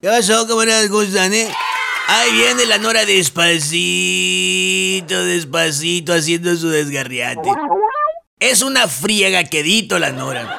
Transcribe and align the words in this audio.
¿Qué 0.00 0.08
pasó? 0.08 0.46
¿Cómo 0.48 0.62
están, 0.62 1.34
eh? 1.34 1.46
Ahí 2.08 2.32
viene 2.32 2.64
la 2.64 2.78
Nora 2.78 3.04
despacito, 3.04 3.66
despacito, 5.26 6.14
haciendo 6.14 6.56
su 6.56 6.70
desgarriate. 6.70 7.50
Es 8.38 8.62
una 8.62 8.88
friega 8.88 9.44
quedito 9.44 9.98
la 9.98 10.10
Nora. 10.10 10.58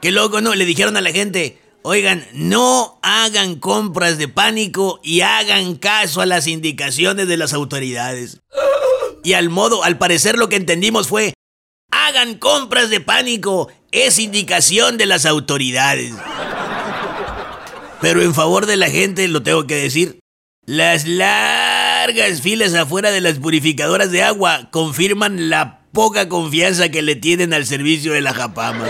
Qué 0.00 0.10
loco, 0.10 0.40
¿no? 0.40 0.56
Le 0.56 0.64
dijeron 0.64 0.96
a 0.96 1.00
la 1.00 1.12
gente, 1.12 1.60
oigan, 1.82 2.26
no 2.32 2.98
hagan 3.00 3.54
compras 3.60 4.18
de 4.18 4.26
pánico 4.26 4.98
y 5.04 5.20
hagan 5.20 5.76
caso 5.76 6.20
a 6.20 6.26
las 6.26 6.48
indicaciones 6.48 7.28
de 7.28 7.36
las 7.36 7.52
autoridades. 7.52 8.40
Y 9.22 9.34
al 9.34 9.50
modo, 9.50 9.84
al 9.84 9.98
parecer 9.98 10.36
lo 10.36 10.48
que 10.48 10.56
entendimos 10.56 11.06
fue, 11.06 11.32
hagan 11.92 12.38
compras 12.38 12.90
de 12.90 12.98
pánico, 13.00 13.68
es 13.92 14.18
indicación 14.18 14.98
de 14.98 15.06
las 15.06 15.26
autoridades. 15.26 16.12
Pero 18.02 18.20
en 18.20 18.34
favor 18.34 18.66
de 18.66 18.76
la 18.76 18.90
gente, 18.90 19.28
lo 19.28 19.42
tengo 19.44 19.66
que 19.68 19.76
decir, 19.76 20.18
las 20.66 21.06
largas 21.06 22.42
filas 22.42 22.74
afuera 22.74 23.12
de 23.12 23.20
las 23.20 23.38
purificadoras 23.38 24.10
de 24.10 24.24
agua 24.24 24.68
confirman 24.72 25.48
la 25.48 25.82
poca 25.92 26.28
confianza 26.28 26.88
que 26.88 27.00
le 27.00 27.14
tienen 27.14 27.54
al 27.54 27.64
servicio 27.64 28.12
de 28.12 28.20
la 28.20 28.34
Japama. 28.34 28.86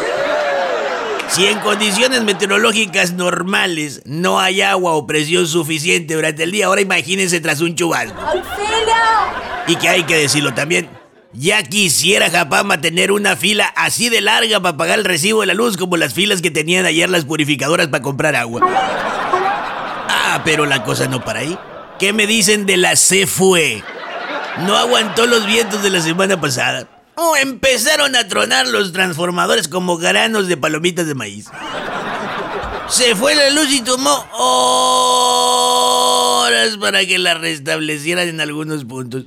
Si 1.29 1.47
en 1.47 1.59
condiciones 1.61 2.23
meteorológicas 2.23 3.13
normales 3.13 4.03
no 4.07 4.41
hay 4.41 4.63
agua 4.63 4.93
o 4.93 5.07
presión 5.07 5.47
suficiente 5.47 6.15
durante 6.15 6.43
el 6.45 6.51
día, 6.51 6.67
ahora 6.67 6.81
imagínense 6.81 7.41
tras 7.41 7.61
un 7.61 7.75
chubasco. 7.75 8.19
Y 9.67 9.77
que 9.77 9.89
hay 9.89 10.05
que 10.05 10.17
decirlo 10.17 10.55
también, 10.55 10.91
ya 11.33 11.63
quisiera 11.63 12.31
Japama 12.31 12.81
tener 12.81 13.11
una 13.13 13.37
fila 13.37 13.73
así 13.77 14.09
de 14.09 14.21
larga 14.21 14.61
para 14.61 14.77
pagar 14.77 14.99
el 14.99 15.05
recibo 15.05 15.41
de 15.41 15.47
la 15.47 15.55
luz 15.55 15.77
como 15.77 15.97
las 15.97 16.15
filas 16.15 16.43
que 16.43 16.51
tenían 16.51 16.85
ayer 16.87 17.09
las 17.09 17.25
purificadoras 17.25 17.89
para 17.89 18.03
comprar 18.03 18.37
agua. 18.37 18.61
Ah, 18.65 20.43
pero 20.45 20.67
la 20.67 20.85
cosa 20.85 21.07
no 21.07 21.25
para 21.25 21.41
ahí. 21.41 21.59
¿Qué 21.99 22.13
me 22.13 22.27
dicen 22.27 22.67
de 22.67 22.77
la 22.77 22.95
fue? 23.27 23.83
No 24.67 24.77
aguantó 24.77 25.27
los 25.27 25.47
vientos 25.47 25.83
de 25.83 25.91
la 25.91 26.01
semana 26.01 26.41
pasada. 26.41 26.87
Oh, 27.15 27.37
empezaron 27.37 28.17
a 28.17 28.27
tronar 28.29 28.67
los 28.67 28.93
transformadores 28.93 29.69
como 29.69 29.97
granos 29.99 30.49
de 30.49 30.57
palomitas 30.57 31.07
de 31.07 31.15
maíz. 31.15 31.47
Se 32.89 33.15
fue 33.15 33.35
la 33.35 33.51
luz 33.51 33.71
y 33.71 33.81
tomó 33.83 34.27
horas 36.43 36.77
para 36.79 37.07
que 37.07 37.19
la 37.19 37.35
restablecieran 37.35 38.29
en 38.29 38.41
algunos 38.41 38.85
puntos. 38.85 39.25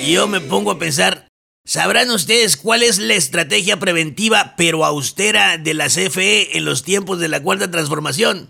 Y 0.00 0.12
yo 0.12 0.26
me 0.26 0.40
pongo 0.40 0.70
a 0.72 0.78
pensar, 0.78 1.28
¿sabrán 1.64 2.10
ustedes 2.10 2.56
cuál 2.56 2.82
es 2.82 2.98
la 2.98 3.14
estrategia 3.14 3.78
preventiva 3.78 4.54
pero 4.56 4.84
austera 4.84 5.58
de 5.58 5.74
la 5.74 5.86
CFE 5.86 6.56
en 6.58 6.64
los 6.64 6.82
tiempos 6.82 7.18
de 7.18 7.28
la 7.28 7.42
cuarta 7.42 7.70
transformación? 7.70 8.48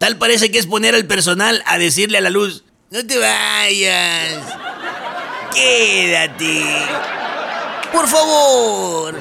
Tal 0.00 0.16
parece 0.16 0.50
que 0.50 0.58
es 0.58 0.66
poner 0.66 0.94
al 0.94 1.06
personal 1.06 1.62
a 1.66 1.78
decirle 1.78 2.18
a 2.18 2.22
la 2.22 2.30
luz, 2.30 2.64
no 2.90 3.06
te 3.06 3.18
vayas, 3.18 4.42
quédate, 5.54 6.64
por 7.92 8.08
favor. 8.08 9.20